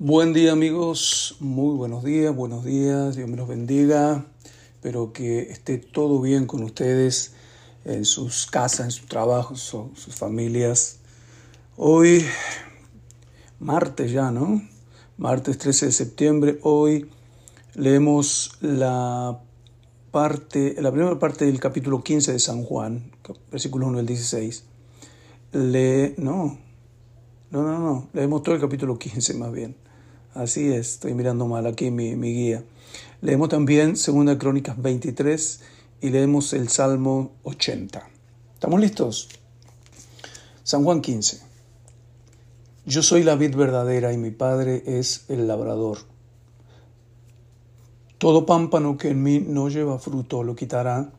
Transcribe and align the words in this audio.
Buen 0.00 0.32
día 0.32 0.52
amigos, 0.52 1.34
muy 1.40 1.76
buenos 1.76 2.04
días, 2.04 2.32
buenos 2.32 2.64
días, 2.64 3.16
Dios 3.16 3.28
me 3.28 3.36
los 3.36 3.48
bendiga, 3.48 4.26
espero 4.74 5.12
que 5.12 5.50
esté 5.50 5.78
todo 5.78 6.20
bien 6.20 6.46
con 6.46 6.62
ustedes 6.62 7.32
en 7.84 8.04
sus 8.04 8.46
casas, 8.46 8.86
en 8.86 8.90
sus 8.92 9.08
trabajos 9.08 9.74
o 9.74 9.90
sus 9.96 10.14
familias. 10.14 11.00
Hoy, 11.76 12.24
martes 13.58 14.12
ya, 14.12 14.30
¿no? 14.30 14.62
Martes 15.16 15.58
13 15.58 15.86
de 15.86 15.92
septiembre, 15.92 16.60
hoy 16.62 17.10
leemos 17.74 18.52
la 18.60 19.40
parte, 20.12 20.76
la 20.78 20.92
primera 20.92 21.18
parte 21.18 21.44
del 21.46 21.58
capítulo 21.58 22.04
15 22.04 22.34
de 22.34 22.38
San 22.38 22.62
Juan, 22.62 23.10
versículo 23.50 23.88
1 23.88 23.98
al 23.98 24.06
16. 24.06 24.62
Le, 25.54 26.14
no, 26.18 26.56
no, 27.50 27.62
no, 27.64 27.80
no, 27.80 28.08
leemos 28.12 28.44
todo 28.44 28.54
el 28.54 28.60
capítulo 28.60 28.96
15 28.96 29.34
más 29.34 29.52
bien. 29.52 29.87
Así 30.38 30.72
es, 30.72 30.92
estoy 30.92 31.14
mirando 31.14 31.48
mal 31.48 31.66
aquí 31.66 31.90
mi, 31.90 32.14
mi 32.14 32.32
guía. 32.32 32.62
Leemos 33.22 33.48
también 33.48 33.94
2 33.94 34.36
Crónicas 34.38 34.80
23 34.80 35.60
y 36.00 36.10
leemos 36.10 36.52
el 36.52 36.68
Salmo 36.68 37.32
80. 37.42 38.08
¿Estamos 38.54 38.80
listos? 38.80 39.28
San 40.62 40.84
Juan 40.84 41.00
15. 41.00 41.40
Yo 42.86 43.02
soy 43.02 43.24
la 43.24 43.34
vid 43.34 43.56
verdadera 43.56 44.12
y 44.12 44.16
mi 44.16 44.30
Padre 44.30 44.84
es 44.86 45.24
el 45.26 45.48
labrador. 45.48 45.98
Todo 48.18 48.46
pámpano 48.46 48.96
que 48.96 49.08
en 49.08 49.20
mí 49.20 49.40
no 49.40 49.68
lleva 49.68 49.98
fruto 49.98 50.44
lo 50.44 50.54
quitará, 50.54 51.10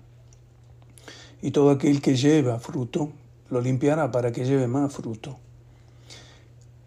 y 1.42 1.52
todo 1.52 1.72
aquel 1.72 2.02
que 2.02 2.16
lleva 2.16 2.58
fruto 2.62 3.12
lo 3.50 3.59
limpiará 3.59 4.14
para 4.14 4.31
que 4.31 4.45
lleve 4.45 4.67
más 4.67 4.94
fruto. 4.94 5.38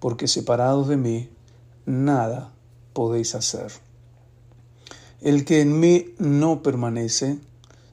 porque 0.00 0.26
separados 0.26 0.88
de 0.88 0.96
mí 0.96 1.28
nada 1.86 2.52
podéis 2.92 3.34
hacer. 3.34 3.70
El 5.20 5.44
que 5.44 5.60
en 5.60 5.78
mí 5.78 6.14
no 6.18 6.62
permanece 6.62 7.38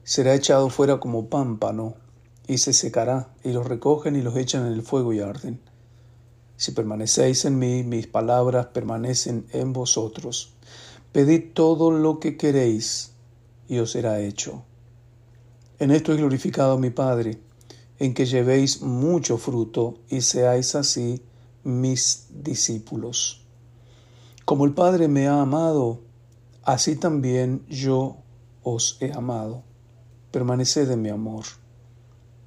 será 0.03 0.33
echado 0.33 0.69
fuera 0.69 0.99
como 0.99 1.27
pámpano 1.27 1.95
y 2.47 2.59
se 2.59 2.71
secará, 2.71 3.29
y 3.43 3.51
los 3.51 3.67
recogen 3.67 4.15
y 4.15 4.21
los 4.21 4.37
echan 4.37 4.65
en 4.65 4.73
el 4.73 4.81
fuego 4.81 5.11
y 5.11 5.19
arden. 5.19 5.59
Si 6.55 6.71
permanecéis 6.71 7.43
en 7.43 7.59
mí, 7.59 7.83
mis 7.83 8.07
palabras 8.07 8.67
permanecen 8.67 9.45
en 9.51 9.73
vosotros. 9.73 10.53
Pedid 11.11 11.51
todo 11.53 11.91
lo 11.91 12.19
que 12.19 12.37
queréis 12.37 13.11
y 13.67 13.79
os 13.79 13.91
será 13.91 14.21
hecho. 14.21 14.63
En 15.79 15.91
esto 15.91 16.13
he 16.13 16.17
glorificado 16.17 16.73
a 16.73 16.79
mi 16.79 16.89
Padre, 16.89 17.37
en 17.99 18.13
que 18.13 18.25
llevéis 18.25 18.81
mucho 18.81 19.37
fruto 19.37 19.95
y 20.09 20.21
seáis 20.21 20.73
así 20.75 21.21
mis 21.67 22.27
discípulos. 22.29 23.45
Como 24.45 24.63
el 24.63 24.73
Padre 24.73 25.09
me 25.09 25.27
ha 25.27 25.41
amado, 25.41 25.99
así 26.63 26.95
también 26.95 27.65
yo 27.67 28.17
os 28.63 28.97
he 29.01 29.11
amado. 29.11 29.63
Permaneced 30.31 30.89
en 30.89 31.01
mi 31.01 31.09
amor. 31.09 31.43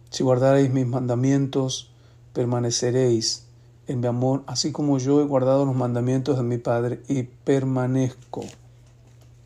Si 0.08 0.22
guardaréis 0.22 0.70
mis 0.70 0.86
mandamientos, 0.86 1.92
permaneceréis 2.32 3.44
en 3.86 4.00
mi 4.00 4.06
amor, 4.06 4.42
así 4.46 4.72
como 4.72 4.98
yo 4.98 5.20
he 5.20 5.24
guardado 5.24 5.66
los 5.66 5.76
mandamientos 5.76 6.38
de 6.38 6.42
mi 6.42 6.56
Padre 6.56 7.02
y 7.06 7.24
permanezco 7.24 8.42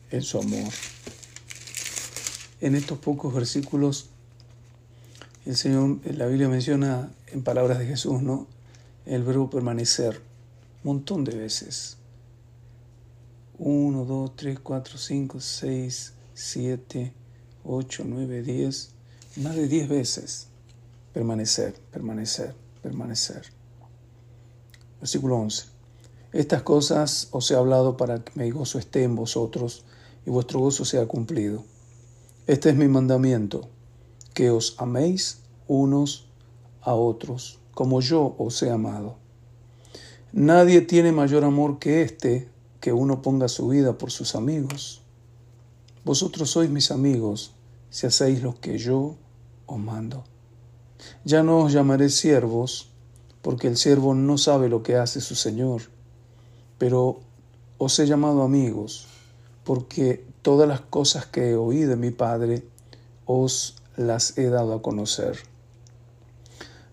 en 0.09 0.21
su 0.21 0.39
amor. 0.39 0.71
En 2.61 2.75
estos 2.75 2.97
pocos 2.99 3.33
versículos, 3.33 4.09
el 5.45 5.57
Señor, 5.57 5.99
la 6.05 6.27
Biblia 6.27 6.47
menciona 6.47 7.11
en 7.27 7.43
palabras 7.43 7.79
de 7.79 7.87
Jesús, 7.87 8.21
¿no? 8.21 8.47
El 9.05 9.23
verbo 9.23 9.49
permanecer 9.49 10.21
un 10.83 10.95
montón 10.95 11.23
de 11.23 11.35
veces. 11.35 11.97
1, 13.57 14.05
2, 14.05 14.35
3, 14.35 14.59
4, 14.59 14.97
5, 14.97 15.39
6, 15.39 16.13
7, 16.33 17.13
8, 17.63 18.03
9, 18.05 18.41
10, 18.41 18.89
más 19.37 19.55
de 19.55 19.67
10 19.67 19.89
veces. 19.89 20.47
Permanecer, 21.13 21.73
permanecer, 21.91 22.53
permanecer. 22.81 23.43
Versículo 24.99 25.37
11. 25.37 25.67
Estas 26.33 26.63
cosas 26.63 27.29
os 27.31 27.49
he 27.49 27.55
hablado 27.55 27.95
para 27.95 28.23
que 28.23 28.37
mi 28.37 28.51
gozo 28.51 28.77
esté 28.77 29.03
en 29.03 29.15
vosotros 29.15 29.85
y 30.25 30.29
vuestro 30.29 30.59
gozo 30.59 30.83
sea 30.83 31.05
cumplido. 31.05 31.63
Este 32.47 32.69
es 32.69 32.75
mi 32.75 32.87
mandamiento, 32.87 33.69
que 34.33 34.51
os 34.51 34.75
améis 34.77 35.39
unos 35.67 36.27
a 36.81 36.93
otros 36.93 37.59
como 37.75 38.01
yo 38.01 38.35
os 38.39 38.63
he 38.63 38.71
amado. 38.71 39.17
Nadie 40.33 40.81
tiene 40.81 41.11
mayor 41.11 41.43
amor 41.43 41.77
que 41.77 42.01
este, 42.01 42.49
que 42.79 42.91
uno 42.91 43.21
ponga 43.21 43.47
su 43.47 43.67
vida 43.67 43.97
por 43.99 44.09
sus 44.09 44.33
amigos. 44.33 45.03
Vosotros 46.03 46.49
sois 46.49 46.69
mis 46.69 46.89
amigos 46.89 47.53
si 47.89 48.07
hacéis 48.07 48.41
lo 48.41 48.59
que 48.59 48.77
yo 48.77 49.17
os 49.67 49.79
mando. 49.79 50.23
Ya 51.23 51.43
no 51.43 51.59
os 51.59 51.73
llamaré 51.73 52.09
siervos, 52.09 52.89
porque 53.41 53.67
el 53.67 53.77
siervo 53.77 54.15
no 54.15 54.37
sabe 54.37 54.69
lo 54.69 54.81
que 54.81 54.95
hace 54.95 55.21
su 55.21 55.35
Señor, 55.35 55.83
pero 56.77 57.19
os 57.77 57.99
he 57.99 58.07
llamado 58.07 58.41
amigos, 58.41 59.07
porque 59.63 60.25
todas 60.41 60.67
las 60.67 60.81
cosas 60.81 61.25
que 61.25 61.55
oí 61.55 61.81
de 61.81 61.95
mi 61.95 62.11
Padre 62.11 62.63
os 63.25 63.75
las 63.97 64.37
he 64.37 64.49
dado 64.49 64.73
a 64.73 64.81
conocer. 64.81 65.54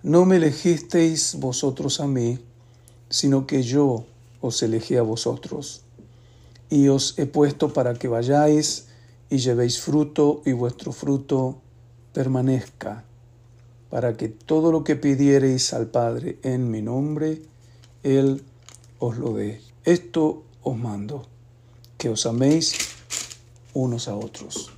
No 0.03 0.25
me 0.25 0.37
elegisteis 0.37 1.37
vosotros 1.39 2.01
a 2.01 2.09
mí, 2.09 2.41
sino 3.09 3.47
que 3.47 3.63
yo 3.63 4.05
os 4.41 4.61
elegí 4.65 4.97
a 4.97 5.03
vosotros, 5.03 5.83
y 6.69 6.89
os 6.89 7.17
he 7.21 7.27
puesto 7.27 7.73
para 7.73 7.95
que 7.95 8.09
vayáis 8.09 8.89
y 9.31 9.39
llevéis 9.39 9.81
fruto 9.81 10.43
y 10.45 10.53
vuestro 10.53 10.91
fruto 10.91 11.61
permanezca, 12.13 13.05
para 13.91 14.17
que 14.17 14.29
todo 14.29 14.73
lo 14.73 14.83
que 14.83 14.97
pidiereis 14.97 15.73
al 15.73 15.87
Padre 15.87 16.39
en 16.43 16.69
mi 16.69 16.83
nombre, 16.83 17.41
Él 18.03 18.43
os 18.99 19.19
lo 19.19 19.35
dé. 19.35 19.61
Esto 19.85 20.43
os 20.65 20.77
mando, 20.77 21.27
que 21.97 22.09
os 22.09 22.27
améis 22.27 22.75
unos 23.73 24.09
a 24.09 24.17
otros. 24.17 24.73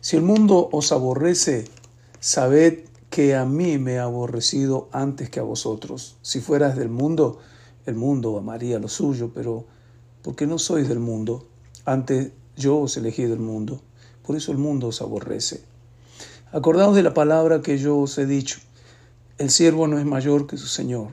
Si 0.00 0.14
el 0.16 0.22
mundo 0.22 0.68
os 0.70 0.92
aborrece, 0.92 1.64
sabed 2.20 2.91
que 3.12 3.36
a 3.36 3.44
mí 3.44 3.76
me 3.76 3.98
ha 3.98 4.04
aborrecido 4.04 4.88
antes 4.90 5.28
que 5.28 5.38
a 5.38 5.42
vosotros. 5.42 6.16
Si 6.22 6.40
fueras 6.40 6.76
del 6.76 6.88
mundo, 6.88 7.40
el 7.84 7.94
mundo 7.94 8.38
amaría 8.38 8.78
lo 8.78 8.88
suyo, 8.88 9.32
pero 9.34 9.66
porque 10.22 10.46
no 10.46 10.58
sois 10.58 10.88
del 10.88 10.98
mundo, 10.98 11.46
antes 11.84 12.32
yo 12.56 12.78
os 12.78 12.96
elegí 12.96 13.24
del 13.24 13.38
mundo, 13.38 13.82
por 14.26 14.34
eso 14.34 14.50
el 14.50 14.56
mundo 14.56 14.88
os 14.88 15.02
aborrece. 15.02 15.62
Acordaos 16.52 16.96
de 16.96 17.02
la 17.02 17.12
palabra 17.12 17.60
que 17.60 17.76
yo 17.76 17.98
os 17.98 18.16
he 18.16 18.24
dicho, 18.24 18.60
el 19.36 19.50
siervo 19.50 19.86
no 19.88 19.98
es 19.98 20.06
mayor 20.06 20.46
que 20.46 20.56
su 20.56 20.66
Señor. 20.66 21.08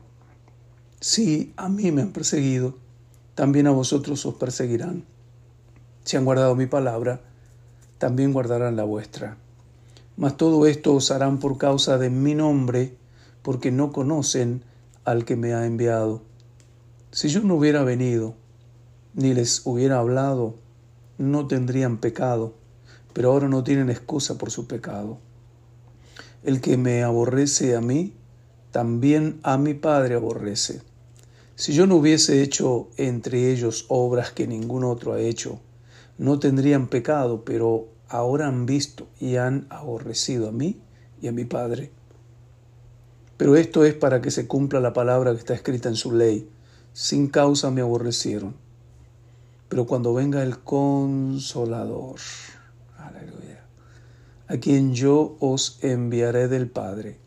Si 1.02 1.52
a 1.58 1.68
mí 1.68 1.92
me 1.92 2.04
han 2.04 2.14
perseguido, 2.14 2.78
también 3.36 3.68
a 3.68 3.72
vosotros 3.72 4.26
os 4.26 4.36
perseguirán. 4.36 5.04
Si 6.06 6.16
han 6.16 6.24
guardado 6.24 6.56
mi 6.56 6.66
palabra, 6.66 7.20
también 7.98 8.32
guardarán 8.32 8.78
la 8.78 8.86
vuestra. 8.86 9.36
Mas 10.20 10.36
todo 10.36 10.68
esto 10.68 10.94
os 10.94 11.12
harán 11.12 11.40
por 11.40 11.58
causa 11.58 11.98
de 11.98 12.10
mi 12.10 12.36
nombre, 12.36 12.94
porque 13.42 13.72
no 13.72 13.94
conocen 13.94 14.66
al 15.06 15.24
que 15.24 15.38
me 15.38 15.54
ha 15.54 15.66
enviado. 15.66 16.22
Si 17.10 17.30
yo 17.30 17.40
no 17.40 17.56
hubiera 17.56 17.84
venido, 17.86 18.36
ni 19.14 19.34
les 19.34 19.62
hubiera 19.64 20.00
hablado, 20.00 20.56
no 21.18 21.48
tendrían 21.48 22.00
pecado, 22.00 22.54
pero 23.14 23.32
ahora 23.32 23.48
no 23.48 23.64
tienen 23.64 23.90
excusa 23.90 24.38
por 24.38 24.52
su 24.52 24.68
pecado. 24.68 25.20
El 26.44 26.60
que 26.60 26.76
me 26.76 27.02
aborrece 27.02 27.78
a 27.78 27.80
mí, 27.80 28.14
también 28.72 29.40
a 29.44 29.58
mi 29.58 29.74
Padre 29.74 30.16
aborrece. 30.16 30.82
Si 31.56 31.72
yo 31.72 31.88
no 31.88 31.96
hubiese 31.96 32.44
hecho 32.44 32.90
entre 32.98 33.54
ellos 33.54 33.86
obras 33.88 34.34
que 34.34 34.48
ningún 34.48 34.84
otro 34.84 35.14
ha 35.14 35.22
hecho, 35.22 35.62
no 36.18 36.40
tendrían 36.40 36.88
pecado, 36.88 37.46
pero 37.46 37.88
ahora 38.10 38.48
han 38.48 38.66
visto 38.66 39.08
y 39.20 39.38
han 39.38 39.68
aborrecido 39.70 40.50
a 40.50 40.52
mí 40.52 40.82
y 41.22 41.28
a 41.28 41.32
mi 41.32 41.46
Padre. 41.46 41.92
Pero 43.38 43.56
esto 43.56 43.86
es 43.86 43.94
para 43.94 44.22
que 44.22 44.32
se 44.32 44.48
cumpla 44.48 44.82
la 44.82 44.94
palabra 44.94 45.32
que 45.32 45.40
está 45.40 45.54
escrita 45.54 45.88
en 45.88 45.96
su 45.96 46.14
ley. 46.14 46.50
sin 46.92 47.28
causa 47.28 47.72
me 47.72 47.82
aborrecieron. 47.82 48.56
Pero 49.70 49.86
cuando 49.86 50.14
venga 50.14 50.42
el 50.42 50.60
consolador, 50.60 52.20
aleluya, 52.98 53.64
a 54.48 54.58
quien 54.58 54.96
yo 54.96 55.38
os 55.40 55.78
enviaré 55.84 56.48
del 56.48 56.68
Padre, 56.68 57.20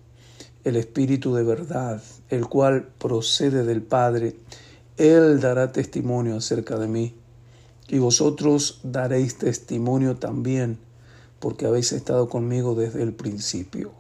el 0.65 0.77
Espíritu 0.77 1.35
de 1.35 1.45
verdad, 1.45 2.03
el 2.29 2.49
cual 2.49 2.89
procede 2.99 3.65
del 3.65 3.83
Padre, 3.83 4.37
Él 4.97 5.41
dará 5.41 5.71
testimonio 5.73 6.37
acerca 6.37 6.77
de 6.77 6.89
mí, 6.89 7.15
y 7.89 7.99
vosotros 7.99 8.81
daréis 8.83 9.39
testimonio 9.39 10.17
también, 10.17 10.79
porque 11.41 11.67
habéis 11.67 11.93
estado 11.93 12.29
conmigo 12.29 12.75
desde 12.75 13.03
el 13.03 13.13
principio. 13.13 13.93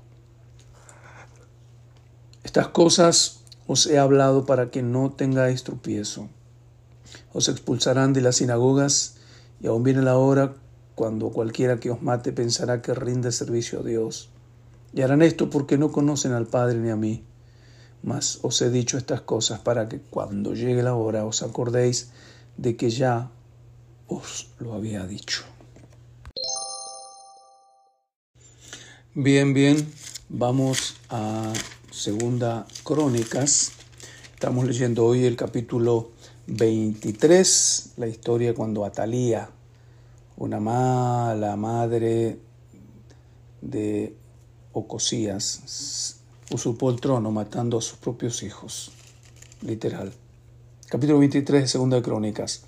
Estas 2.44 2.68
cosas 2.68 3.40
os 3.66 3.86
he 3.86 3.98
hablado 3.98 4.46
para 4.46 4.70
que 4.70 4.82
no 4.82 5.12
tengáis 5.12 5.62
tropiezo. 5.62 6.28
Os 7.32 7.48
expulsarán 7.48 8.12
de 8.12 8.20
las 8.20 8.36
sinagogas 8.36 9.16
y 9.60 9.66
aún 9.66 9.82
viene 9.82 10.02
la 10.02 10.18
hora 10.18 10.54
cuando 10.94 11.30
cualquiera 11.30 11.80
que 11.80 11.90
os 11.90 12.02
mate 12.02 12.32
pensará 12.32 12.82
que 12.82 12.94
rinde 12.94 13.32
servicio 13.32 13.80
a 13.80 13.82
Dios. 13.82 14.28
Y 14.92 15.02
harán 15.02 15.22
esto 15.22 15.48
porque 15.48 15.78
no 15.78 15.90
conocen 15.92 16.32
al 16.32 16.46
Padre 16.46 16.78
ni 16.78 16.90
a 16.90 16.96
mí. 16.96 17.24
Mas 18.02 18.40
os 18.42 18.60
he 18.60 18.70
dicho 18.70 18.98
estas 18.98 19.20
cosas 19.20 19.60
para 19.60 19.88
que 19.88 20.00
cuando 20.00 20.54
llegue 20.54 20.82
la 20.82 20.94
hora 20.94 21.24
os 21.24 21.42
acordéis 21.42 22.10
de 22.56 22.76
que 22.76 22.90
ya 22.90 23.30
lo 24.58 24.74
había 24.74 25.06
dicho. 25.06 25.44
Bien, 29.14 29.54
bien, 29.54 29.92
vamos 30.28 30.96
a 31.08 31.52
Segunda 31.90 32.66
Crónicas. 32.82 33.72
Estamos 34.34 34.66
leyendo 34.66 35.04
hoy 35.04 35.24
el 35.24 35.36
capítulo 35.36 36.10
23, 36.46 37.92
la 37.96 38.06
historia 38.08 38.54
cuando 38.54 38.84
Atalía, 38.84 39.50
una 40.36 40.60
mala 40.60 41.56
madre 41.56 42.38
de 43.60 44.16
Ocosías, 44.72 46.16
usurpó 46.50 46.90
el 46.90 47.00
trono 47.00 47.30
matando 47.30 47.78
a 47.78 47.82
sus 47.82 47.98
propios 47.98 48.42
hijos. 48.42 48.92
Literal. 49.62 50.12
Capítulo 50.88 51.20
23 51.20 51.62
de 51.62 51.68
Segunda 51.68 52.02
Crónicas. 52.02 52.64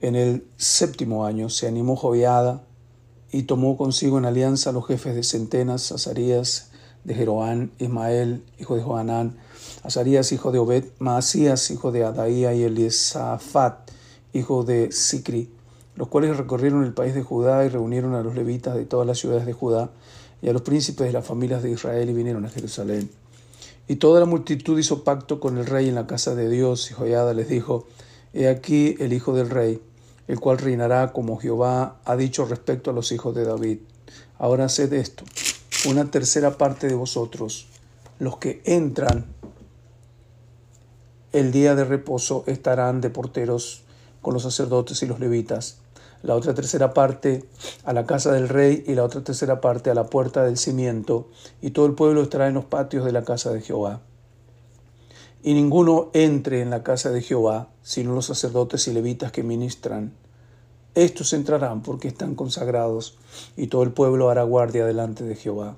En 0.00 0.14
el 0.14 0.46
séptimo 0.56 1.26
año 1.26 1.48
se 1.50 1.66
animó 1.66 1.96
Joviada 1.96 2.62
y 3.32 3.42
tomó 3.42 3.76
consigo 3.76 4.18
en 4.18 4.26
alianza 4.26 4.70
a 4.70 4.72
los 4.72 4.86
jefes 4.86 5.14
de 5.16 5.24
centenas, 5.24 5.90
Azarías, 5.90 6.70
de 7.02 7.14
Jeroán, 7.14 7.72
Ismael, 7.78 8.44
hijo 8.58 8.76
de 8.76 8.82
Joanán, 8.82 9.36
Azarías, 9.82 10.30
hijo 10.30 10.52
de 10.52 10.58
Obed, 10.58 10.84
Maasías, 10.98 11.70
hijo 11.70 11.90
de 11.90 12.04
Adaía, 12.04 12.54
y 12.54 12.62
Elisafat, 12.62 13.90
hijo 14.32 14.62
de 14.62 14.92
Sicri, 14.92 15.50
los 15.96 16.08
cuales 16.08 16.36
recorrieron 16.36 16.84
el 16.84 16.94
país 16.94 17.14
de 17.14 17.22
Judá 17.22 17.64
y 17.64 17.68
reunieron 17.68 18.14
a 18.14 18.22
los 18.22 18.34
levitas 18.34 18.76
de 18.76 18.84
todas 18.84 19.06
las 19.06 19.18
ciudades 19.18 19.46
de 19.46 19.52
Judá 19.52 19.90
y 20.42 20.48
a 20.48 20.52
los 20.52 20.62
príncipes 20.62 21.06
de 21.08 21.12
las 21.12 21.26
familias 21.26 21.62
de 21.62 21.72
Israel 21.72 22.08
y 22.08 22.12
vinieron 22.12 22.44
a 22.44 22.50
Jerusalén. 22.50 23.10
Y 23.88 23.96
toda 23.96 24.20
la 24.20 24.26
multitud 24.26 24.78
hizo 24.78 25.02
pacto 25.02 25.40
con 25.40 25.58
el 25.58 25.66
rey 25.66 25.88
en 25.88 25.96
la 25.96 26.06
casa 26.06 26.34
de 26.34 26.48
Dios, 26.48 26.90
y 26.90 26.94
Joyada 26.94 27.34
les 27.34 27.48
dijo, 27.48 27.86
He 28.32 28.48
aquí 28.48 28.96
el 28.98 29.12
hijo 29.12 29.34
del 29.34 29.50
rey, 29.50 29.80
el 30.26 30.40
cual 30.40 30.58
reinará 30.58 31.12
como 31.12 31.38
Jehová 31.38 32.00
ha 32.04 32.16
dicho 32.16 32.44
respecto 32.44 32.90
a 32.90 32.94
los 32.94 33.12
hijos 33.12 33.34
de 33.34 33.44
David. 33.44 33.78
Ahora 34.38 34.66
haced 34.66 34.92
esto 34.92 35.24
una 35.86 36.10
tercera 36.10 36.58
parte 36.58 36.88
de 36.88 36.94
vosotros, 36.94 37.66
los 38.18 38.38
que 38.38 38.60
entran 38.64 39.26
el 41.32 41.52
día 41.52 41.74
de 41.74 41.84
reposo, 41.84 42.42
estarán 42.46 43.00
de 43.00 43.10
porteros 43.10 43.82
con 44.22 44.34
los 44.34 44.42
sacerdotes 44.42 45.02
y 45.02 45.06
los 45.06 45.20
levitas. 45.20 45.78
La 46.22 46.34
otra 46.34 46.52
tercera 46.52 46.94
parte 46.94 47.44
a 47.84 47.92
la 47.92 48.06
casa 48.06 48.32
del 48.32 48.48
rey 48.48 48.82
y 48.88 48.94
la 48.94 49.04
otra 49.04 49.22
tercera 49.22 49.60
parte 49.60 49.90
a 49.90 49.94
la 49.94 50.10
puerta 50.10 50.42
del 50.42 50.56
cimiento, 50.56 51.28
y 51.62 51.70
todo 51.70 51.86
el 51.86 51.94
pueblo 51.94 52.22
estará 52.22 52.48
en 52.48 52.54
los 52.54 52.64
patios 52.64 53.04
de 53.04 53.12
la 53.12 53.22
casa 53.22 53.52
de 53.52 53.60
Jehová. 53.60 54.00
Y 55.42 55.54
ninguno 55.54 56.10
entre 56.14 56.60
en 56.60 56.70
la 56.70 56.82
casa 56.82 57.10
de 57.10 57.22
Jehová, 57.22 57.68
sino 57.82 58.14
los 58.14 58.26
sacerdotes 58.26 58.88
y 58.88 58.92
levitas 58.92 59.32
que 59.32 59.42
ministran 59.42 60.12
estos 60.98 61.32
entrarán 61.32 61.82
porque 61.82 62.08
están 62.08 62.34
consagrados, 62.34 63.18
y 63.56 63.68
todo 63.68 63.84
el 63.84 63.92
pueblo 63.92 64.30
hará 64.30 64.42
guardia 64.42 64.84
delante 64.84 65.22
de 65.22 65.36
Jehová. 65.36 65.76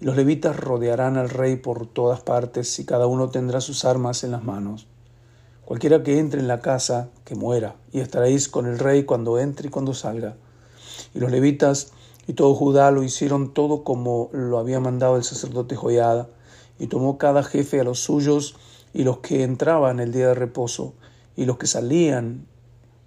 los 0.00 0.16
levitas 0.16 0.54
rodearán 0.54 1.16
al 1.16 1.30
rey 1.30 1.56
por 1.56 1.86
todas 1.86 2.20
partes, 2.20 2.78
y 2.78 2.84
cada 2.84 3.06
uno 3.06 3.30
tendrá 3.30 3.62
sus 3.62 3.86
armas 3.86 4.24
en 4.24 4.32
las 4.32 4.44
manos. 4.44 4.86
Cualquiera 5.64 6.02
que 6.02 6.18
entre 6.18 6.40
en 6.40 6.46
la 6.46 6.60
casa, 6.60 7.08
que 7.24 7.36
muera, 7.36 7.76
y 7.90 8.00
estaréis 8.00 8.50
con 8.50 8.66
el 8.66 8.78
rey 8.78 9.04
cuando 9.04 9.38
entre 9.38 9.68
y 9.68 9.70
cuando 9.70 9.94
salga. 9.94 10.36
Y 11.14 11.20
los 11.20 11.30
levitas 11.30 11.92
y 12.26 12.34
todo 12.34 12.54
Judá 12.54 12.90
lo 12.90 13.02
hicieron 13.02 13.54
todo 13.54 13.82
como 13.82 14.28
lo 14.32 14.58
había 14.58 14.78
mandado 14.78 15.16
el 15.16 15.24
sacerdote 15.24 15.74
Joiada, 15.74 16.28
y 16.78 16.86
tomó 16.86 17.18
cada 17.18 17.42
jefe 17.42 17.80
a 17.80 17.84
los 17.84 18.00
suyos 18.00 18.56
y 18.92 19.04
los 19.04 19.18
que 19.18 19.42
entraban 19.42 20.00
el 20.00 20.12
día 20.12 20.28
de 20.28 20.34
reposo, 20.34 20.94
y 21.36 21.44
los 21.44 21.58
que 21.58 21.66
salían 21.66 22.46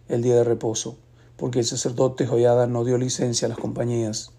el 0.08 0.22
día 0.22 0.36
de 0.36 0.44
reposo 0.44 0.98
porque 1.42 1.58
el 1.58 1.66
sacerdote 1.66 2.28
Joyada 2.28 2.68
no 2.68 2.86
dio 2.86 3.00
licencia 3.00 3.48
a 3.48 3.50
las 3.50 3.58
compañías. 3.58 4.30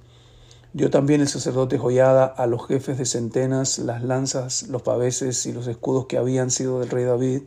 Dio 0.72 0.88
también 0.88 1.20
el 1.20 1.26
sacerdote 1.26 1.76
Joyada 1.76 2.26
a 2.26 2.46
los 2.46 2.64
jefes 2.68 2.96
de 2.96 3.06
centenas 3.06 3.80
las 3.80 4.04
lanzas, 4.04 4.68
los 4.68 4.82
paveses 4.82 5.44
y 5.46 5.52
los 5.52 5.66
escudos 5.66 6.06
que 6.06 6.16
habían 6.16 6.52
sido 6.52 6.78
del 6.78 6.90
rey 6.90 7.04
David 7.04 7.42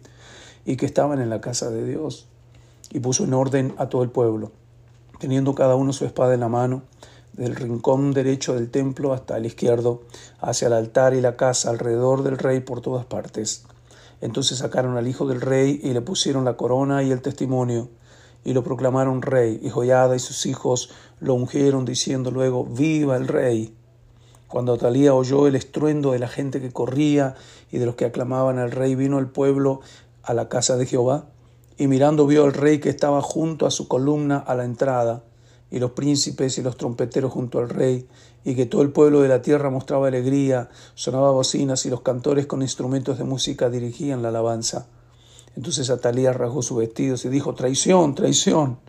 y 0.66 0.76
que 0.76 0.86
estaban 0.86 1.22
en 1.22 1.30
la 1.30 1.40
casa 1.40 1.70
de 1.70 1.86
Dios. 1.86 2.28
Y 2.92 3.00
puso 3.00 3.24
en 3.24 3.34
orden 3.34 3.74
a 3.78 3.88
todo 3.88 4.04
el 4.04 4.10
pueblo, 4.10 4.52
teniendo 5.20 5.56
cada 5.56 5.76
uno 5.76 5.94
su 5.94 6.04
espada 6.04 6.34
en 6.34 6.42
la 6.42 6.50
mano, 6.50 6.84
del 7.38 7.56
rincón 7.56 8.14
derecho 8.14 8.54
del 8.54 8.70
templo 8.70 9.14
hasta 9.14 9.38
el 9.38 9.46
izquierdo, 9.46 10.04
hacia 10.40 10.68
el 10.68 10.74
altar 10.74 11.14
y 11.14 11.22
la 11.22 11.36
casa 11.36 11.70
alrededor 11.70 12.24
del 12.24 12.38
rey 12.38 12.60
por 12.60 12.82
todas 12.82 13.06
partes. 13.06 13.66
Entonces 14.22 14.60
sacaron 14.60 14.98
al 14.98 15.08
hijo 15.08 15.28
del 15.28 15.42
rey 15.42 15.80
y 15.84 15.94
le 15.94 16.02
pusieron 16.02 16.46
la 16.46 16.58
corona 16.58 17.04
y 17.04 17.12
el 17.12 17.22
testimonio 17.22 17.90
y 18.46 18.54
lo 18.54 18.64
proclamaron 18.64 19.24
rey, 19.24 19.60
y 19.62 19.70
Joyada 19.70 20.16
y 20.16 20.20
sus 20.20 20.46
hijos 20.46 20.92
lo 21.20 21.34
ungieron 21.34 21.84
diciendo 21.84 22.30
luego, 22.30 22.64
viva 22.64 23.18
el 23.18 23.28
rey. 23.28 23.76
Cuando 24.48 24.74
Atalía 24.74 25.16
oyó 25.16 25.48
el 25.48 25.56
estruendo 25.56 26.12
de 26.12 26.20
la 26.20 26.28
gente 26.28 26.62
que 26.62 26.72
corría 26.72 27.36
y 27.72 27.80
de 27.80 27.88
los 27.88 27.96
que 27.96 28.06
aclamaban 28.06 28.60
al 28.60 28.72
rey, 28.72 28.94
vino 28.94 29.18
el 29.18 29.28
pueblo 29.28 29.82
a 30.22 30.36
la 30.36 30.48
casa 30.48 30.77
de 30.77 30.86
Jehová, 30.86 31.25
y 31.77 31.88
mirando 31.88 32.27
vio 32.27 32.46
al 32.46 32.54
rey 32.54 32.80
que 32.80 32.89
estaba 32.89 33.22
junto 33.22 33.65
a 33.65 33.72
su 33.72 33.88
columna 33.88 34.38
a 34.38 34.54
la 34.54 34.63
entrada, 34.63 35.24
y 35.75 35.79
los 35.79 35.91
príncipes 35.91 36.58
y 36.58 36.62
los 36.62 36.77
trompeteros 36.77 37.34
junto 37.34 37.60
al 37.60 37.67
rey, 37.67 38.08
y 38.46 38.55
que 38.55 38.65
todo 38.65 38.82
el 38.82 38.91
pueblo 38.94 39.20
de 39.22 39.27
la 39.27 39.41
tierra 39.41 39.70
mostraba 39.70 40.08
alegría, 40.08 40.70
sonaba 40.94 41.32
bocinas 41.32 41.86
y 41.86 41.89
los 41.89 42.00
cantores 42.00 42.46
con 42.46 42.62
instrumentos 42.62 43.17
de 43.17 43.25
música 43.25 43.70
dirigían 43.70 44.22
la 44.22 44.29
alabanza. 44.29 44.88
Entonces 45.58 45.89
Atalía 45.89 46.32
rasgó 46.32 46.62
sus 46.62 46.77
vestidos 46.77 47.25
y 47.25 47.29
dijo, 47.29 47.55
traición, 47.55 48.15
traición. 48.15 48.79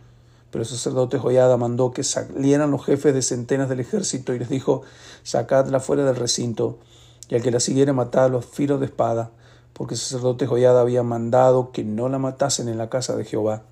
Pero 0.49 0.61
el 0.61 0.69
sacerdote 0.69 1.17
Joyada 1.17 1.57
mandó 1.57 1.91
que 1.91 2.05
salieran 2.05 2.71
los 2.71 2.85
jefes 2.85 3.13
de 3.13 3.21
centenas 3.21 3.67
del 3.67 3.81
ejército 3.81 4.33
y 4.33 4.39
les 4.39 4.47
dijo, 4.47 4.83
sacadla 5.23 5.81
fuera 5.81 6.05
del 6.05 6.15
recinto, 6.15 6.79
y 7.27 7.35
al 7.35 7.41
que 7.41 7.51
la 7.51 7.59
siguiera 7.59 7.91
matad 7.91 8.31
los 8.31 8.45
filos 8.45 8.79
de 8.79 8.85
espada, 8.85 9.31
porque 9.73 9.95
el 9.95 9.99
sacerdote 9.99 10.47
Joyada 10.47 10.79
había 10.79 11.03
mandado 11.03 11.73
que 11.73 11.83
no 11.83 12.07
la 12.07 12.17
matasen 12.17 12.69
en 12.69 12.77
la 12.77 12.89
casa 12.89 13.17
de 13.17 13.25
Jehová. 13.25 13.63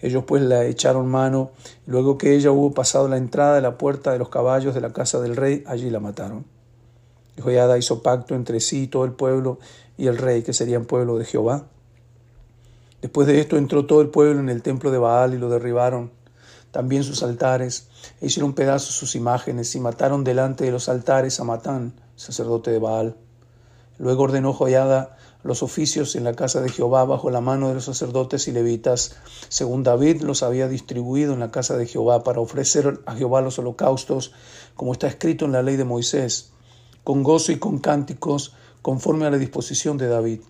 Ellos 0.00 0.24
pues 0.26 0.42
la 0.42 0.64
echaron 0.64 1.08
mano, 1.08 1.50
luego 1.86 2.18
que 2.18 2.34
ella 2.34 2.50
hubo 2.50 2.72
pasado 2.72 3.08
la 3.08 3.16
entrada 3.16 3.54
de 3.54 3.62
la 3.62 3.78
puerta 3.78 4.12
de 4.12 4.18
los 4.18 4.28
caballos 4.28 4.74
de 4.74 4.80
la 4.80 4.92
casa 4.92 5.20
del 5.20 5.36
rey, 5.36 5.64
allí 5.66 5.90
la 5.90 6.00
mataron. 6.00 6.44
Joyada 7.42 7.78
hizo 7.78 8.02
pacto 8.02 8.34
entre 8.34 8.60
sí 8.60 8.86
todo 8.86 9.04
el 9.04 9.12
pueblo 9.12 9.58
y 9.96 10.06
el 10.06 10.18
rey, 10.18 10.42
que 10.42 10.52
serían 10.52 10.84
pueblo 10.84 11.18
de 11.18 11.24
Jehová, 11.24 11.66
Después 13.04 13.26
de 13.26 13.38
esto 13.38 13.58
entró 13.58 13.84
todo 13.84 14.00
el 14.00 14.08
pueblo 14.08 14.40
en 14.40 14.48
el 14.48 14.62
templo 14.62 14.90
de 14.90 14.96
Baal 14.96 15.34
y 15.34 15.36
lo 15.36 15.50
derribaron, 15.50 16.10
también 16.70 17.04
sus 17.04 17.22
altares, 17.22 17.88
e 18.22 18.28
hicieron 18.28 18.54
pedazos 18.54 18.94
sus 18.94 19.14
imágenes 19.14 19.74
y 19.74 19.80
mataron 19.80 20.24
delante 20.24 20.64
de 20.64 20.70
los 20.70 20.88
altares 20.88 21.38
a 21.38 21.44
Matán, 21.44 21.92
sacerdote 22.16 22.70
de 22.70 22.78
Baal. 22.78 23.14
Luego 23.98 24.22
ordenó 24.22 24.54
Joyada 24.54 25.18
los 25.44 25.62
oficios 25.62 26.16
en 26.16 26.24
la 26.24 26.34
casa 26.34 26.60
de 26.62 26.70
Jehová 26.70 27.04
bajo 27.04 27.30
la 27.30 27.42
mano 27.42 27.68
de 27.68 27.74
los 27.74 27.84
sacerdotes 27.84 28.48
y 28.48 28.52
levitas, 28.52 29.16
según 29.48 29.82
David 29.82 30.22
los 30.22 30.42
había 30.42 30.68
distribuido 30.68 31.34
en 31.34 31.40
la 31.40 31.50
casa 31.50 31.76
de 31.76 31.86
Jehová 31.86 32.24
para 32.24 32.40
ofrecer 32.40 33.00
a 33.04 33.14
Jehová 33.14 33.42
los 33.42 33.58
holocaustos, 33.58 34.32
como 34.74 34.92
está 34.92 35.06
escrito 35.06 35.44
en 35.44 35.52
la 35.52 35.62
ley 35.62 35.76
de 35.76 35.84
Moisés, 35.84 36.50
con 37.04 37.22
gozo 37.22 37.52
y 37.52 37.58
con 37.58 37.78
cánticos, 37.78 38.54
conforme 38.80 39.26
a 39.26 39.30
la 39.30 39.38
disposición 39.38 39.98
de 39.98 40.08
David. 40.08 40.40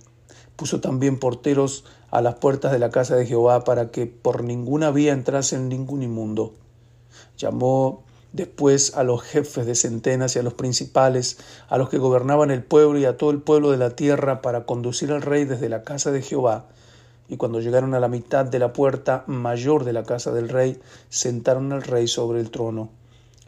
Puso 0.55 0.81
también 0.81 1.19
porteros 1.19 1.85
a 2.13 2.21
las 2.21 2.37
puertas 2.37 2.71
de 2.71 2.79
la 2.79 2.91
casa 2.91 3.17
de 3.17 3.27
Jehová 3.27 3.65
para 3.65 3.91
que 3.91 4.07
por 4.07 4.45
ninguna 4.45 4.93
vía 4.93 5.13
entrase 5.13 5.57
en 5.57 5.69
ningún 5.69 6.05
inmundo. 6.05 6.55
Llamó 7.37 8.04
después 8.35 8.97
a 8.97 9.05
los 9.05 9.23
jefes 9.23 9.65
de 9.65 9.77
centenas 9.77 10.35
y 10.35 10.41
a 10.41 10.43
los 10.43 10.55
principales, 10.55 11.39
a 11.69 11.79
los 11.79 11.89
que 11.89 11.99
gobernaban 11.99 12.51
el 12.51 12.65
pueblo 12.65 12.99
y 12.99 13.05
a 13.05 13.17
todo 13.17 13.31
el 13.31 13.41
pueblo 13.41 13.71
de 13.71 13.79
la 13.79 13.91
tierra 13.91 14.43
para 14.43 14.67
conducir 14.67 15.13
al 15.13 15.23
rey 15.23 15.45
desde 15.45 15.69
la 15.69 15.85
casa 15.85 16.11
de 16.11 16.21
Jehová 16.21 16.67
Y 17.29 17.37
cuando 17.37 17.61
llegaron 17.61 17.95
a 17.95 18.01
la 18.01 18.09
mitad 18.09 18.45
de 18.45 18.59
la 18.59 18.73
puerta 18.73 19.23
mayor 19.29 19.85
de 19.85 19.93
la 19.93 20.03
casa 20.03 20.33
del 20.33 20.49
rey, 20.49 20.79
sentaron 21.09 21.73
al 21.73 21.83
rey 21.83 22.07
sobre 22.07 22.41
el 22.41 22.51
trono. 22.51 22.91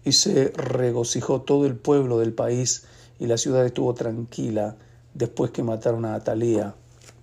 Y 0.05 0.13
se 0.13 0.53
regocijó 0.55 1.43
todo 1.43 1.67
el 1.67 1.75
pueblo 1.75 2.19
del 2.19 2.33
país, 2.33 2.87
y 3.19 3.27
la 3.27 3.37
ciudad 3.37 3.67
estuvo 3.67 3.93
tranquila 3.93 4.77
después 5.13 5.51
que 5.51 5.63
mataron 5.63 6.07
a 6.07 6.15
Atalía 6.15 6.75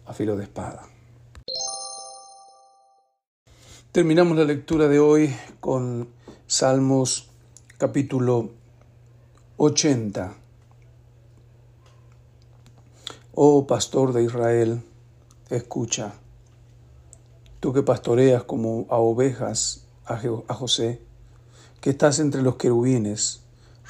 a 0.05 0.13
filo 0.13 0.36
de 0.36 0.43
espada. 0.43 0.84
Terminamos 3.91 4.38
la 4.38 4.43
lectura 4.43 4.88
de 4.88 5.00
hoy 5.00 5.34
con 5.60 6.10
Salmos 6.46 7.33
capítulo 7.84 8.50
80. 9.58 10.34
Oh 13.36 13.68
pastor 13.68 14.13
de 14.13 14.24
Israel, 14.24 14.82
escucha 15.50 16.13
tú 17.60 17.74
que 17.74 17.84
pastoreas 17.84 18.46
como 18.46 18.86
a 18.90 19.00
ovejas 19.00 19.86
a, 20.06 20.16
José, 20.54 21.02
que 21.82 21.90
estás 21.90 22.20
entre 22.20 22.42
los 22.42 22.56
querubines, 22.56 23.42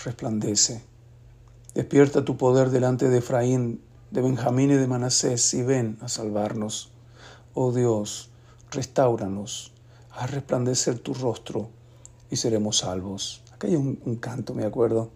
resplandece. 0.03 0.81
Despierta 1.75 2.25
tu 2.25 2.35
poder 2.35 2.71
delante 2.71 3.09
de 3.09 3.19
Efraín, 3.19 3.79
de 4.09 4.23
Benjamín 4.23 4.71
y 4.71 4.75
de 4.75 4.87
Manasés, 4.87 5.53
y 5.53 5.61
ven 5.61 5.99
a 6.01 6.09
salvarnos. 6.09 6.89
Oh 7.53 7.71
Dios, 7.71 8.31
restauranos, 8.71 9.71
haz 10.09 10.31
resplandecer 10.31 10.97
tu 10.97 11.13
rostro, 11.13 11.69
y 12.31 12.37
seremos 12.37 12.77
salvos. 12.77 13.42
Hay 13.63 13.75
un, 13.75 13.99
un 14.05 14.17
canto, 14.17 14.53
me 14.53 14.65
acuerdo. 14.65 15.09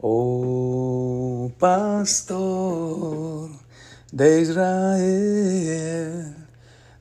Oh 0.00 1.52
pastor 1.58 3.50
de 4.10 4.40
Israel 4.40 6.42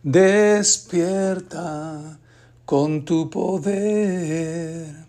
Despierta 0.03 2.19
con 2.65 3.05
tu 3.05 3.29
poder, 3.29 5.05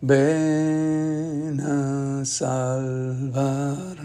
ven 0.00 1.60
a 1.60 2.24
salvarnos. 2.24 4.00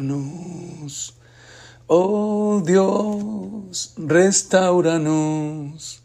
Oh 1.87 2.61
Dios, 2.63 3.95
restauranos, 3.97 6.03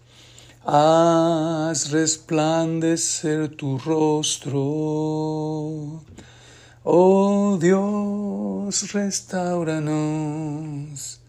haz 0.65 1.91
resplandecer 1.91 3.49
tu 3.57 3.79
rostro. 3.79 4.61
Oh 6.85 7.59
Dios, 7.61 8.93
restauranos 8.93 11.21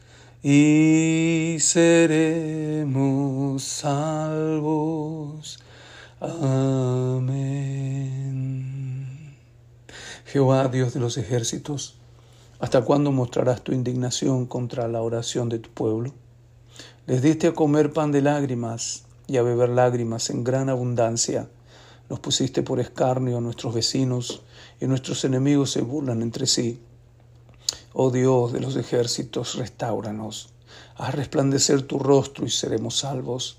y 0.44 1.58
seremos 1.60 3.64
salvos. 3.64 5.60
Amén. 6.20 7.34
Jehová, 10.26 10.68
Dios 10.68 10.94
de 10.94 11.00
los 11.00 11.18
ejércitos, 11.18 11.96
¿hasta 12.60 12.82
cuándo 12.82 13.12
mostrarás 13.12 13.62
tu 13.62 13.72
indignación 13.72 14.48
contra 14.48 14.88
la 14.88 15.02
oración 15.02 15.50
de 15.50 15.60
tu 15.60 15.70
pueblo? 15.70 16.14
Les 17.06 17.22
diste 17.22 17.48
a 17.48 17.54
comer 17.54 17.94
pan 17.94 18.12
de 18.12 18.22
lágrimas 18.22 19.04
y 19.28 19.38
a 19.38 19.44
beber 19.44 19.70
lágrimas 19.70 20.30
en 20.30 20.44
gran 20.44 20.70
abundancia. 20.70 21.50
Nos 22.10 22.20
pusiste 22.20 22.64
por 22.64 22.80
escarnio 22.80 23.38
a 23.38 23.42
nuestros 23.42 23.74
vecinos 23.74 24.44
y 24.80 24.88
nuestros 24.88 25.24
enemigos 25.26 25.72
se 25.72 25.82
burlan 25.82 26.22
entre 26.22 26.46
sí. 26.46 26.82
Oh 27.94 28.12
Dios 28.12 28.54
de 28.54 28.60
los 28.60 28.76
ejércitos, 28.76 29.56
restauranos. 29.56 30.50
Haz 30.96 31.16
resplandecer 31.16 31.84
tu 31.84 32.00
rostro 32.00 32.46
y 32.46 32.50
seremos 32.50 32.98
salvos. 32.98 33.58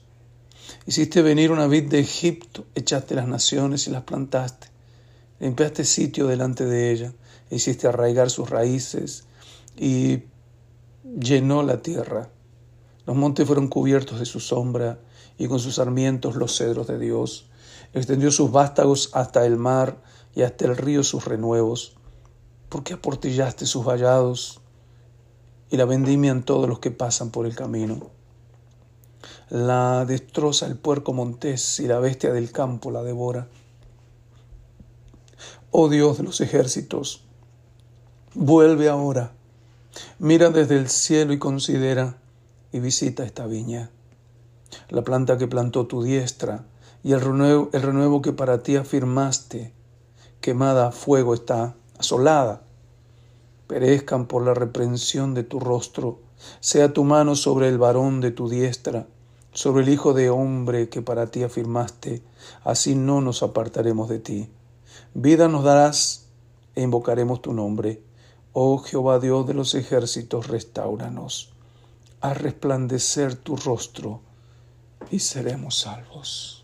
Hiciste 0.86 1.22
venir 1.22 1.50
una 1.50 1.66
vid 1.66 1.88
de 1.88 2.00
Egipto, 2.00 2.64
echaste 2.74 3.14
las 3.14 3.28
naciones 3.28 3.86
y 3.86 3.90
las 3.90 4.02
plantaste. 4.02 4.68
Limpiaste 5.40 5.84
sitio 5.84 6.26
delante 6.26 6.64
de 6.64 6.92
ella, 6.92 7.12
e 7.50 7.56
hiciste 7.56 7.86
arraigar 7.86 8.30
sus 8.30 8.50
raíces 8.50 9.24
y 9.76 10.22
llenó 11.18 11.62
la 11.62 11.82
tierra. 11.82 12.28
Los 13.06 13.16
montes 13.16 13.46
fueron 13.46 13.68
cubiertos 13.68 14.18
de 14.18 14.26
su 14.26 14.40
sombra 14.40 14.98
y 15.38 15.48
con 15.48 15.58
sus 15.58 15.76
sarmientos 15.76 16.36
los 16.36 16.56
cedros 16.56 16.86
de 16.86 16.98
Dios. 16.98 17.46
Extendió 17.92 18.30
sus 18.30 18.50
vástagos 18.50 19.10
hasta 19.12 19.46
el 19.46 19.56
mar 19.56 20.02
y 20.34 20.42
hasta 20.42 20.64
el 20.66 20.76
río 20.76 21.02
sus 21.02 21.24
renuevos. 21.24 21.96
¿Por 22.68 22.82
qué 22.82 22.94
aportillaste 22.94 23.66
sus 23.66 23.84
vallados 23.84 24.60
y 25.70 25.76
la 25.76 25.84
vendimian 25.84 26.42
todos 26.42 26.68
los 26.68 26.78
que 26.78 26.90
pasan 26.90 27.30
por 27.30 27.46
el 27.46 27.54
camino? 27.54 28.10
La 29.48 30.04
destroza 30.06 30.66
el 30.66 30.76
puerco 30.76 31.12
montés 31.12 31.78
y 31.80 31.86
la 31.86 31.98
bestia 31.98 32.32
del 32.32 32.50
campo 32.50 32.90
la 32.90 33.02
devora. 33.02 33.48
Oh 35.70 35.88
Dios 35.88 36.18
de 36.18 36.24
los 36.24 36.40
ejércitos, 36.40 37.24
vuelve 38.34 38.88
ahora, 38.88 39.32
mira 40.18 40.50
desde 40.50 40.76
el 40.76 40.88
cielo 40.88 41.32
y 41.32 41.38
considera 41.38 42.16
y 42.72 42.80
visita 42.80 43.24
esta 43.24 43.46
viña, 43.46 43.90
la 44.88 45.02
planta 45.02 45.38
que 45.38 45.48
plantó 45.48 45.86
tu 45.86 46.02
diestra 46.02 46.64
y 47.02 47.12
el 47.12 47.20
renuevo, 47.20 47.70
el 47.72 47.82
renuevo 47.82 48.22
que 48.22 48.32
para 48.32 48.62
ti 48.62 48.76
afirmaste, 48.76 49.72
quemada 50.40 50.92
fuego 50.92 51.34
está, 51.34 51.74
asolada 51.98 52.64
perezcan 53.66 54.26
por 54.26 54.44
la 54.44 54.54
reprensión 54.54 55.34
de 55.34 55.42
tu 55.42 55.60
rostro. 55.60 56.20
Sea 56.60 56.92
tu 56.92 57.04
mano 57.04 57.34
sobre 57.34 57.68
el 57.68 57.78
varón 57.78 58.20
de 58.20 58.30
tu 58.30 58.48
diestra, 58.48 59.06
sobre 59.52 59.82
el 59.82 59.88
Hijo 59.88 60.12
de 60.12 60.30
hombre 60.30 60.88
que 60.88 61.02
para 61.02 61.26
ti 61.30 61.42
afirmaste, 61.42 62.22
así 62.64 62.94
no 62.94 63.20
nos 63.20 63.42
apartaremos 63.42 64.08
de 64.08 64.18
ti. 64.18 64.50
Vida 65.14 65.48
nos 65.48 65.64
darás 65.64 66.26
e 66.74 66.82
invocaremos 66.82 67.40
tu 67.40 67.52
nombre. 67.52 68.02
Oh 68.52 68.78
Jehová 68.78 69.18
Dios 69.18 69.46
de 69.46 69.54
los 69.54 69.74
ejércitos, 69.74 70.48
restauranos. 70.48 71.52
Haz 72.20 72.38
resplandecer 72.38 73.34
tu 73.34 73.56
rostro 73.56 74.20
y 75.10 75.18
seremos 75.18 75.78
salvos. 75.78 76.63